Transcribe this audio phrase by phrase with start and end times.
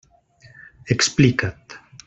[0.89, 1.53] Explica't.